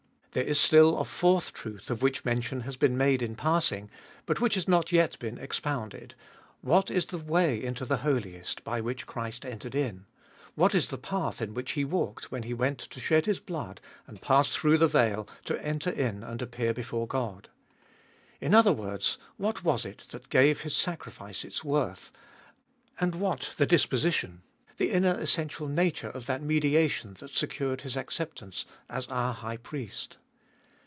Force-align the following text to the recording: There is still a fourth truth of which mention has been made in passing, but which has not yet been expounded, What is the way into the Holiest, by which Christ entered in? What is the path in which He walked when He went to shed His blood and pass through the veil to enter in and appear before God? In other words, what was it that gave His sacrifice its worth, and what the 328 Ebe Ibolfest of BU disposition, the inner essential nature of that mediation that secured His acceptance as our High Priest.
There 0.33 0.45
is 0.45 0.57
still 0.57 0.97
a 0.97 1.03
fourth 1.03 1.51
truth 1.51 1.91
of 1.91 2.01
which 2.01 2.23
mention 2.23 2.61
has 2.61 2.77
been 2.77 2.97
made 2.97 3.21
in 3.21 3.35
passing, 3.35 3.89
but 4.25 4.39
which 4.39 4.55
has 4.55 4.65
not 4.65 4.89
yet 4.93 5.19
been 5.19 5.37
expounded, 5.37 6.15
What 6.61 6.89
is 6.89 7.07
the 7.07 7.17
way 7.17 7.61
into 7.61 7.83
the 7.83 7.97
Holiest, 7.97 8.63
by 8.63 8.79
which 8.79 9.05
Christ 9.05 9.45
entered 9.45 9.75
in? 9.75 10.05
What 10.55 10.73
is 10.73 10.87
the 10.87 10.97
path 10.97 11.41
in 11.41 11.53
which 11.53 11.73
He 11.73 11.83
walked 11.83 12.31
when 12.31 12.43
He 12.43 12.53
went 12.53 12.79
to 12.79 12.99
shed 13.01 13.25
His 13.25 13.41
blood 13.41 13.81
and 14.07 14.21
pass 14.21 14.55
through 14.55 14.77
the 14.77 14.87
veil 14.87 15.27
to 15.43 15.61
enter 15.61 15.89
in 15.89 16.23
and 16.23 16.41
appear 16.41 16.73
before 16.73 17.07
God? 17.07 17.49
In 18.39 18.55
other 18.55 18.71
words, 18.71 19.17
what 19.35 19.65
was 19.65 19.83
it 19.83 20.07
that 20.11 20.29
gave 20.29 20.61
His 20.61 20.77
sacrifice 20.77 21.43
its 21.43 21.61
worth, 21.61 22.09
and 23.01 23.15
what 23.15 23.53
the 23.57 23.65
328 23.65 23.65
Ebe 23.65 23.65
Ibolfest 23.65 23.65
of 23.65 23.67
BU 23.67 23.75
disposition, 24.37 24.41
the 24.77 24.91
inner 24.93 25.19
essential 25.19 25.67
nature 25.67 26.09
of 26.09 26.25
that 26.27 26.41
mediation 26.41 27.15
that 27.19 27.33
secured 27.35 27.81
His 27.81 27.97
acceptance 27.97 28.65
as 28.89 29.07
our 29.07 29.33
High 29.33 29.57
Priest. 29.57 30.17